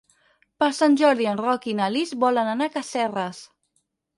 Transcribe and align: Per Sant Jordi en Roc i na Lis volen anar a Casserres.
Per 0.63 0.69
Sant 0.77 0.95
Jordi 1.01 1.27
en 1.33 1.41
Roc 1.43 1.67
i 1.73 1.77
na 1.81 1.91
Lis 1.97 2.15
volen 2.27 2.51
anar 2.55 2.71
a 2.71 2.75
Casserres. 2.79 3.45